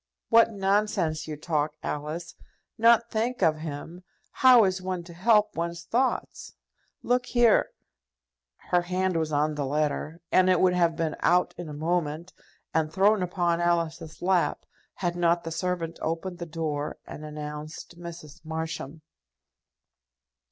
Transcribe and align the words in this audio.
"What 0.29 0.51
nonsense 0.51 1.27
you 1.27 1.37
talk, 1.37 1.75
Alice! 1.83 2.33
Not 2.75 3.11
think 3.11 3.43
of 3.43 3.57
him! 3.59 4.01
How 4.31 4.63
is 4.63 4.81
one 4.81 5.03
to 5.03 5.13
help 5.13 5.55
one's 5.55 5.83
thoughts? 5.83 6.55
Look 7.03 7.27
here." 7.27 7.69
Her 8.71 8.81
hand 8.81 9.15
was 9.15 9.31
on 9.31 9.53
the 9.53 9.63
letter, 9.67 10.19
and 10.31 10.49
it 10.49 10.59
would 10.59 10.73
have 10.73 10.95
been 10.95 11.15
out 11.19 11.53
in 11.55 11.69
a 11.69 11.73
moment, 11.73 12.33
and 12.73 12.91
thrown 12.91 13.21
upon 13.21 13.61
Alice's 13.61 14.23
lap, 14.23 14.65
had 14.95 15.15
not 15.15 15.43
the 15.43 15.51
servant 15.51 15.99
opened 16.01 16.39
the 16.39 16.47
door 16.47 16.97
and 17.05 17.23
announced 17.23 17.99
Mrs. 17.99 18.43
Marsham. 18.43 19.03